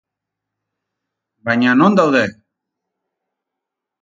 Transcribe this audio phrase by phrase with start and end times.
[1.45, 2.25] Baina, non daude?